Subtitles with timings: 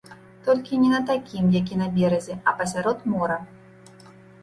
[0.45, 3.41] Толькі не на такім, які на беразе, а пасярод мора.